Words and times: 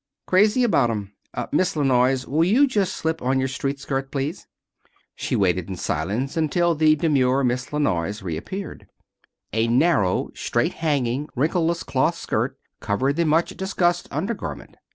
"Crazy 0.25 0.63
about 0.63 0.89
'em. 0.89 1.11
Miss 1.51 1.75
La 1.75 1.83
Noyes, 1.83 2.25
will 2.25 2.43
you 2.43 2.65
just 2.65 2.95
slip 2.95 3.21
on 3.21 3.37
your 3.37 3.47
street 3.47 3.79
skirt, 3.79 4.11
please?" 4.11 4.47
She 5.15 5.35
waited 5.35 5.69
in 5.69 5.75
silence 5.75 6.35
until 6.35 6.73
the 6.73 6.95
demure 6.95 7.43
Miss 7.43 7.71
La 7.71 7.77
Noyes 7.77 8.23
reappeared. 8.23 8.87
A 9.53 9.67
narrow, 9.67 10.31
straight 10.33 10.73
hanging, 10.73 11.27
wrinkleless 11.35 11.83
cloth 11.83 12.15
skirt 12.17 12.57
covered 12.79 13.15
the 13.15 13.25
much 13.25 13.55
discussed 13.55 14.07
under 14.11 14.33
garment. 14.33 14.75